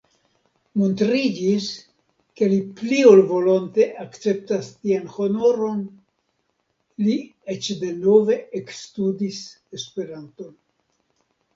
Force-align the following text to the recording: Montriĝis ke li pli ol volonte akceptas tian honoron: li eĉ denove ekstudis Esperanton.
Montriĝis 0.81 1.65
ke 2.39 2.47
li 2.53 2.57
pli 2.79 3.01
ol 3.09 3.21
volonte 3.33 3.85
akceptas 4.05 4.69
tian 4.79 5.05
honoron: 5.19 5.83
li 7.09 7.19
eĉ 7.57 7.71
denove 7.85 8.39
ekstudis 8.63 9.43
Esperanton. 9.81 10.51